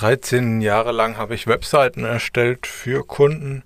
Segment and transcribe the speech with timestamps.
[0.00, 3.62] 13 Jahre lang habe ich Webseiten erstellt für Kunden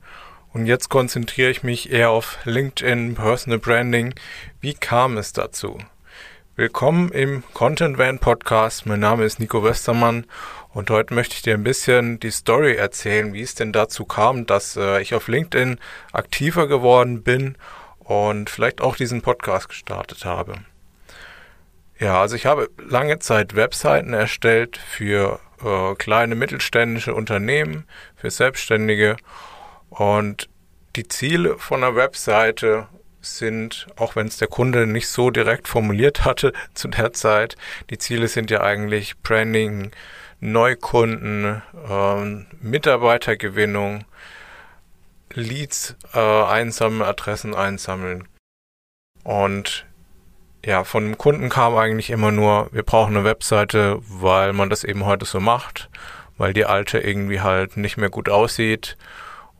[0.52, 4.16] und jetzt konzentriere ich mich eher auf LinkedIn, Personal Branding.
[4.60, 5.78] Wie kam es dazu?
[6.56, 8.84] Willkommen im Content Van Podcast.
[8.84, 10.26] Mein Name ist Nico Westermann
[10.72, 14.44] und heute möchte ich dir ein bisschen die Story erzählen, wie es denn dazu kam,
[14.44, 15.78] dass äh, ich auf LinkedIn
[16.12, 17.56] aktiver geworden bin
[18.00, 20.54] und vielleicht auch diesen Podcast gestartet habe.
[22.04, 29.16] Ja, also ich habe lange Zeit Webseiten erstellt für äh, kleine mittelständische Unternehmen, für Selbstständige
[29.88, 30.50] und
[30.96, 32.88] die Ziele von einer Webseite
[33.22, 37.56] sind, auch wenn es der Kunde nicht so direkt formuliert hatte zu der Zeit,
[37.88, 39.90] die Ziele sind ja eigentlich Branding,
[40.40, 44.04] Neukunden, ähm, Mitarbeitergewinnung,
[45.32, 48.28] Leads äh, einsammeln, Adressen einsammeln.
[49.22, 49.86] Und
[50.64, 54.84] ja, von dem Kunden kam eigentlich immer nur, wir brauchen eine Webseite, weil man das
[54.84, 55.90] eben heute so macht,
[56.38, 58.96] weil die alte irgendwie halt nicht mehr gut aussieht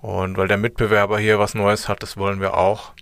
[0.01, 2.93] und weil der Mitbewerber hier was Neues hat, das wollen wir auch.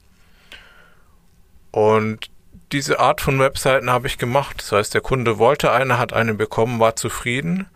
[1.70, 2.30] Und
[2.72, 4.56] diese Art von Webseiten habe ich gemacht.
[4.58, 7.66] Das heißt, der Kunde wollte eine, hat eine bekommen, war zufrieden.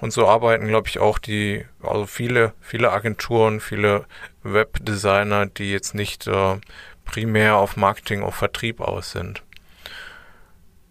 [0.00, 4.04] Und so arbeiten, glaube ich, auch die, also viele, viele Agenturen, viele
[4.42, 6.58] Webdesigner, die jetzt nicht äh,
[7.04, 9.42] primär auf Marketing, auf Vertrieb aus sind.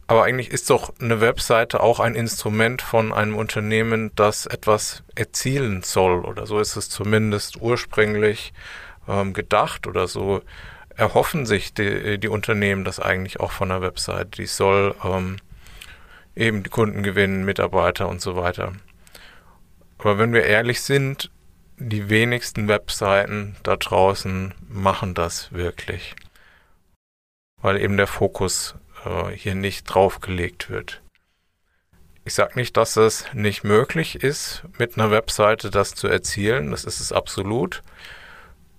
[0.08, 5.82] Aber eigentlich ist doch eine Webseite auch ein Instrument von einem Unternehmen, das etwas erzielen
[5.82, 6.24] soll.
[6.26, 8.54] Oder so ist es zumindest ursprünglich
[9.08, 10.42] ähm, gedacht oder so
[10.96, 14.30] erhoffen sich die, die Unternehmen das eigentlich auch von der Webseite.
[14.32, 15.38] Die soll ähm,
[16.36, 18.74] eben die Kunden gewinnen, Mitarbeiter und so weiter.
[19.98, 21.32] Aber wenn wir ehrlich sind,
[21.78, 26.16] die wenigsten Webseiten da draußen machen das wirklich.
[27.62, 31.02] Weil eben der Fokus äh, hier nicht draufgelegt wird.
[32.28, 36.72] Ich sage nicht, dass es nicht möglich ist, mit einer Webseite das zu erzielen.
[36.72, 37.84] Das ist es absolut.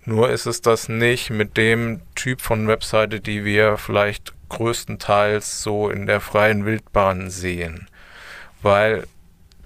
[0.04, 5.91] Nur ist es das nicht mit dem Typ von Webseite, die wir vielleicht größtenteils so
[5.91, 7.88] in der freien Wildbahn sehen.
[8.62, 9.06] Weil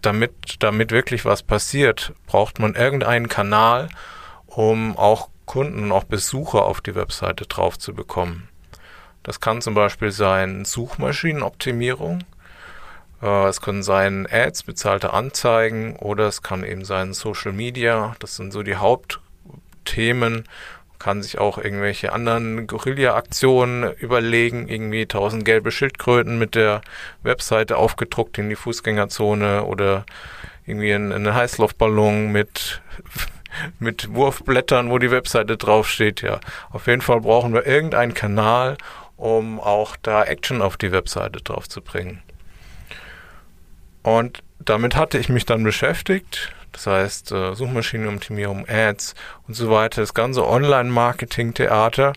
[0.03, 3.89] damit, damit wirklich was passiert, braucht man irgendeinen Kanal,
[4.47, 8.49] um auch Kunden und auch Besucher auf die Webseite drauf zu bekommen.
[9.23, 12.25] Das kann zum Beispiel sein Suchmaschinenoptimierung.
[13.23, 18.15] Äh, es können sein Ads, bezahlte Anzeigen oder es kann eben sein Social Media.
[18.19, 19.21] Das sind so die Haupt
[19.85, 20.45] Themen,
[20.99, 26.83] kann sich auch irgendwelche anderen Guerilla-Aktionen überlegen, irgendwie tausend gelbe Schildkröten mit der
[27.23, 30.05] Webseite aufgedruckt in die Fußgängerzone oder
[30.67, 32.83] irgendwie einen Heißluftballon mit
[33.81, 36.23] mit Wurfblättern, wo die Webseite draufsteht.
[36.23, 36.39] Ja,
[36.71, 38.77] auf jeden Fall brauchen wir irgendeinen Kanal,
[39.21, 42.23] um auch da Action auf die Webseite drauf zu bringen.
[44.03, 49.15] Und damit hatte ich mich dann beschäftigt das heißt, äh, Suchmaschinenoptimierung, Ads
[49.49, 52.13] und so weiter, das ganze Online-Marketing-Theater.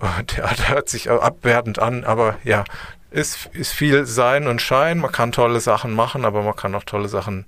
[0.00, 2.64] Äh, Theater hört sich abwertend an, aber ja,
[3.10, 4.98] ist, ist viel Sein und Schein.
[4.98, 7.46] Man kann tolle Sachen machen, aber man kann auch tolle Sachen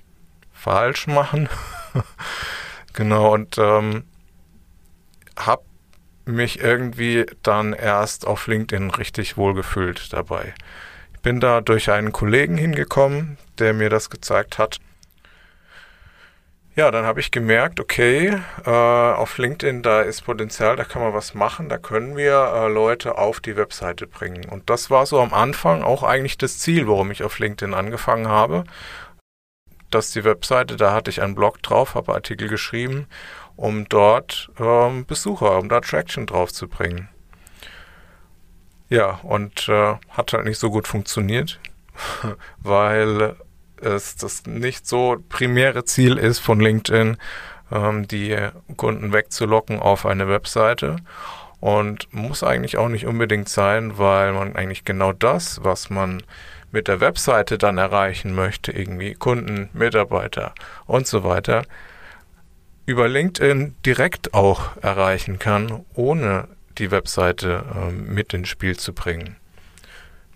[0.53, 1.49] falsch machen.
[2.93, 4.05] genau, und ähm,
[5.39, 5.63] habe
[6.29, 10.55] mich irgendwie dann erst auf LinkedIn richtig wohlgefühlt dabei.
[11.15, 14.79] Ich bin da durch einen Kollegen hingekommen, der mir das gezeigt hat.
[16.79, 21.13] Ja, dann habe ich gemerkt, okay, äh, auf LinkedIn, da ist Potenzial, da kann man
[21.13, 24.49] was machen, da können wir äh, Leute auf die Webseite bringen.
[24.49, 28.29] Und das war so am Anfang auch eigentlich das Ziel, warum ich auf LinkedIn angefangen
[28.29, 28.63] habe.
[29.91, 33.09] Dass die Webseite, da hatte ich einen Blog drauf, habe Artikel geschrieben,
[33.59, 37.09] um dort ähm, Besucher, um da Traction drauf zu bringen.
[38.89, 41.61] Ja, und äh, hat halt nicht so gut funktioniert,
[42.63, 43.35] weil
[43.81, 47.17] es das nicht so primäre Ziel ist von LinkedIn,
[47.73, 48.37] ähm, die
[48.77, 50.97] Kunden wegzulocken auf eine Webseite.
[51.61, 56.23] Und muss eigentlich auch nicht unbedingt sein, weil man eigentlich genau das, was man
[56.71, 60.55] mit der Webseite dann erreichen möchte, irgendwie Kunden, Mitarbeiter
[60.87, 61.65] und so weiter,
[62.89, 66.49] über LinkedIn direkt auch erreichen kann, ohne
[66.79, 69.37] die Webseite äh, mit ins Spiel zu bringen.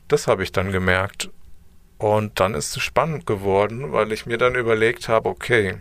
[0.09, 1.31] Das habe ich dann gemerkt
[1.97, 5.77] und dann ist es spannend geworden, weil ich mir dann überlegt habe, okay,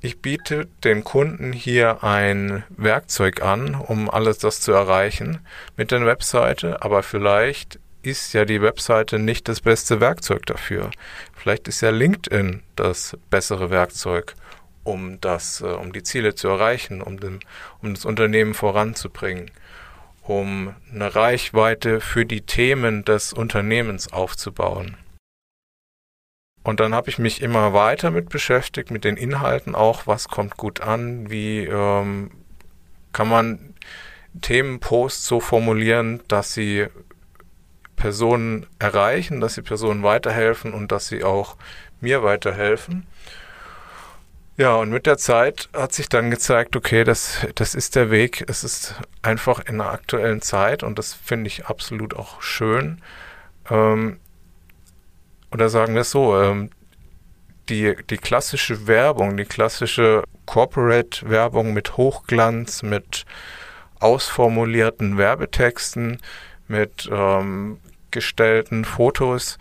[0.00, 5.40] ich biete dem Kunden hier ein Werkzeug an, um alles das zu erreichen
[5.76, 10.90] mit der Webseite, aber vielleicht ist ja die Webseite nicht das beste Werkzeug dafür.
[11.34, 14.34] Vielleicht ist ja LinkedIn das bessere Werkzeug,
[14.88, 17.40] um das, äh, um die Ziele zu erreichen, um, den,
[17.82, 19.50] um das Unternehmen voranzubringen,
[20.22, 24.96] um eine Reichweite für die Themen des Unternehmens aufzubauen.
[26.64, 30.56] Und dann habe ich mich immer weiter mit beschäftigt, mit den Inhalten auch, was kommt
[30.56, 32.30] gut an, wie ähm,
[33.12, 33.74] kann man
[34.40, 36.86] Themenposts so formulieren, dass sie
[37.96, 41.56] Personen erreichen, dass sie Personen weiterhelfen und dass sie auch
[42.00, 43.06] mir weiterhelfen.
[44.58, 48.44] Ja, und mit der Zeit hat sich dann gezeigt, okay, das, das ist der Weg.
[48.48, 53.00] Es ist einfach in der aktuellen Zeit und das finde ich absolut auch schön.
[53.70, 54.18] Ähm,
[55.52, 56.70] oder sagen wir es so, ähm,
[57.68, 63.26] die, die klassische Werbung, die klassische Corporate-Werbung mit Hochglanz, mit
[64.00, 66.18] ausformulierten Werbetexten,
[66.66, 67.78] mit ähm,
[68.10, 69.56] gestellten Fotos,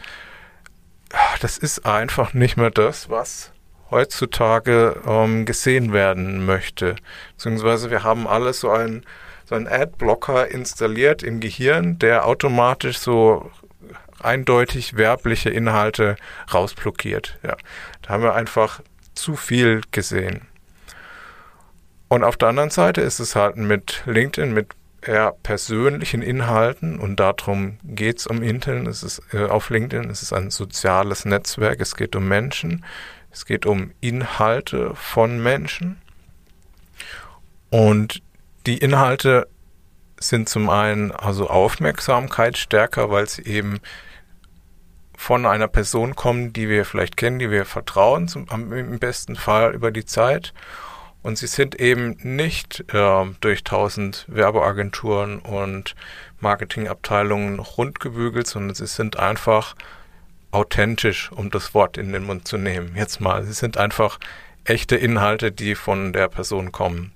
[1.40, 3.52] das ist einfach nicht mehr das, was
[3.92, 6.96] heutzutage ähm, gesehen werden möchte.
[7.36, 9.06] Beziehungsweise wir haben alles so einen,
[9.46, 13.52] so einen Adblocker installiert im Gehirn, der automatisch so
[14.22, 16.16] eindeutig werbliche Inhalte
[16.54, 17.38] rausblockiert.
[17.44, 17.56] Ja,
[18.02, 18.82] da haben wir einfach
[19.14, 20.42] zu viel gesehen.
[22.10, 24.68] Und auf der anderen Seite ist es halt mit LinkedIn, mit
[25.02, 28.88] eher persönlichen Inhalten und darum geht es um LinkedIn.
[28.88, 30.10] Es ist äh, auf LinkedIn.
[30.10, 31.80] Es ist ein soziales Netzwerk.
[31.80, 32.84] Es geht um Menschen.
[33.38, 36.02] Es geht um Inhalte von Menschen.
[37.70, 38.24] Und
[38.66, 39.48] die Inhalte
[40.20, 43.80] sind zum einen also Aufmerksamkeit stärker, weil sie eben
[45.16, 49.72] von einer Person kommen, die wir vielleicht kennen, die wir vertrauen, zum, im besten Fall
[49.76, 50.52] über die Zeit.
[51.22, 55.94] Und sie sind eben nicht äh, durch tausend Werbeagenturen und
[56.40, 59.76] Marketingabteilungen rundgebügelt, sondern sie sind einfach
[60.58, 62.96] authentisch, um das Wort in den Mund zu nehmen.
[62.96, 64.20] Jetzt mal, sie sind einfach
[64.66, 67.12] echte Inhalte, die von der Person kommen.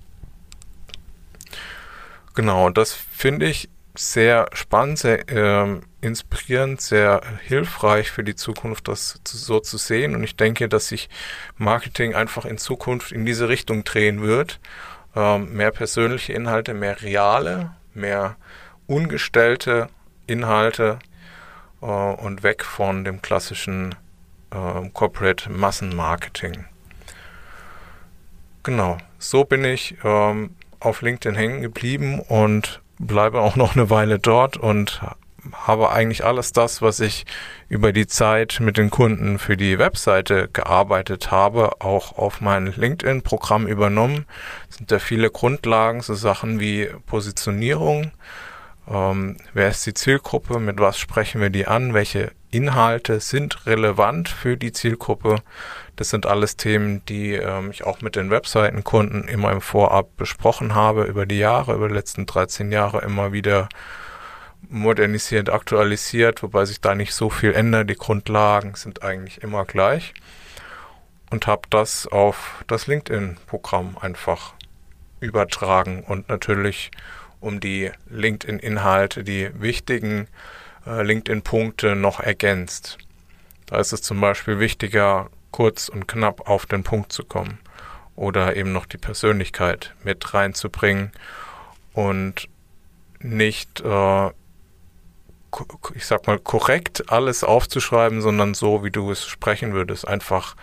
[2.34, 9.20] Genau, das finde ich sehr spannend, sehr äh, inspirierend, sehr hilfreich für die Zukunft, das
[9.26, 10.14] so zu sehen.
[10.14, 11.10] Und ich denke, dass sich
[11.56, 14.60] Marketing einfach in Zukunft in diese Richtung drehen wird.
[15.14, 18.36] Ähm, mehr persönliche Inhalte, mehr reale, mehr
[18.86, 19.88] ungestellte
[20.26, 21.00] Inhalte
[21.82, 23.94] äh, und weg von dem klassischen
[24.50, 26.64] äh, Corporate Massenmarketing.
[28.62, 34.18] Genau, so bin ich ähm, auf LinkedIn hängen geblieben und bleibe auch noch eine Weile
[34.18, 35.02] dort und
[35.52, 37.24] habe eigentlich alles das, was ich
[37.68, 43.66] über die Zeit mit den Kunden für die Webseite gearbeitet habe, auch auf mein LinkedIn-Programm
[43.66, 44.26] übernommen.
[44.70, 48.12] Es sind da viele Grundlagen, so Sachen wie Positionierung,
[48.88, 54.28] ähm, wer ist die Zielgruppe, mit was sprechen wir die an, welche Inhalte sind relevant
[54.28, 55.36] für die Zielgruppe.
[55.96, 60.74] Das sind alles Themen, die ähm, ich auch mit den Webseitenkunden immer im Vorab besprochen
[60.74, 63.68] habe, über die Jahre, über die letzten 13 Jahre immer wieder
[64.68, 67.88] modernisiert, aktualisiert, wobei sich da nicht so viel ändert.
[67.88, 70.14] Die Grundlagen sind eigentlich immer gleich.
[71.30, 74.52] Und habe das auf das LinkedIn-Programm einfach
[75.20, 76.90] übertragen und natürlich
[77.42, 80.28] um die LinkedIn-Inhalte, die wichtigen
[80.86, 82.98] äh, LinkedIn-Punkte noch ergänzt.
[83.66, 87.58] Da ist es zum Beispiel wichtiger, kurz und knapp auf den Punkt zu kommen
[88.16, 91.12] oder eben noch die Persönlichkeit mit reinzubringen
[91.92, 92.48] und
[93.20, 94.30] nicht, äh,
[95.94, 100.08] ich sag mal, korrekt alles aufzuschreiben, sondern so, wie du es sprechen würdest.
[100.08, 100.56] Einfach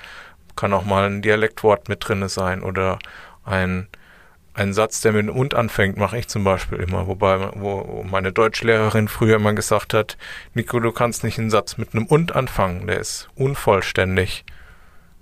[0.55, 3.00] kann auch mal ein Dialektwort mit drinne sein oder
[3.45, 3.88] ein
[4.60, 7.08] ein Satz, der mit dem und anfängt, mache ich zum Beispiel immer.
[7.08, 10.18] Wobei, wo meine Deutschlehrerin früher immer gesagt hat,
[10.54, 14.44] Nico, du kannst nicht einen Satz mit einem und anfangen, der ist unvollständig.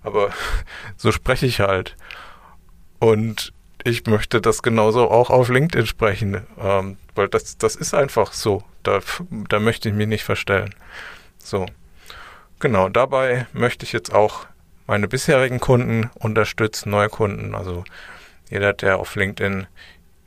[0.04, 0.32] Aber
[0.98, 1.96] so spreche ich halt.
[3.00, 3.54] Und
[3.84, 8.64] ich möchte das genauso auch auf LinkedIn sprechen, ähm, weil das, das ist einfach so.
[8.84, 9.00] Da,
[9.50, 10.74] da möchte ich mich nicht verstellen.
[11.38, 11.68] So.
[12.60, 14.48] Genau, dabei möchte ich jetzt auch
[14.88, 17.84] meine bisherigen Kunden unterstützen, neue Kunden, also
[18.50, 19.68] jeder, der auf LinkedIn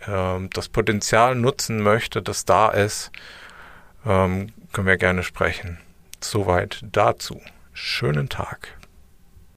[0.06, 3.10] ähm, das Potenzial nutzen möchte, das da ist,
[4.06, 5.78] ähm, können wir gerne sprechen.
[6.20, 7.40] Soweit dazu.
[7.72, 8.79] Schönen Tag.